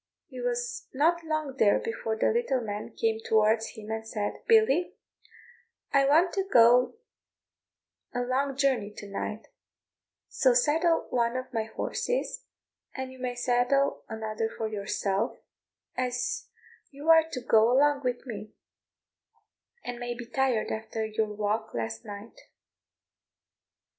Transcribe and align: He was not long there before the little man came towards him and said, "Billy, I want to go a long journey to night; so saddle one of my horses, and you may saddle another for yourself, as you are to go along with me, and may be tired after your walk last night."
He 0.29 0.41
was 0.41 0.87
not 0.95 1.23
long 1.23 1.57
there 1.59 1.77
before 1.77 2.15
the 2.15 2.31
little 2.31 2.59
man 2.61 2.95
came 2.95 3.19
towards 3.19 3.75
him 3.77 3.91
and 3.91 4.03
said, 4.07 4.33
"Billy, 4.47 4.95
I 5.93 6.07
want 6.07 6.33
to 6.33 6.43
go 6.43 6.95
a 8.11 8.21
long 8.21 8.57
journey 8.57 8.91
to 8.97 9.07
night; 9.07 9.49
so 10.27 10.55
saddle 10.55 11.05
one 11.11 11.37
of 11.37 11.53
my 11.53 11.65
horses, 11.65 12.45
and 12.95 13.11
you 13.11 13.19
may 13.19 13.35
saddle 13.35 14.03
another 14.09 14.49
for 14.49 14.67
yourself, 14.67 15.37
as 15.95 16.47
you 16.89 17.11
are 17.11 17.29
to 17.33 17.39
go 17.39 17.71
along 17.71 18.01
with 18.03 18.25
me, 18.25 18.53
and 19.85 19.99
may 19.99 20.15
be 20.15 20.25
tired 20.25 20.71
after 20.71 21.05
your 21.05 21.27
walk 21.31 21.75
last 21.75 22.03
night." 22.05 22.41